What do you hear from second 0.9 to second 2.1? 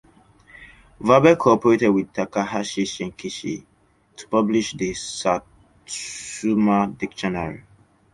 Verbeck cooperated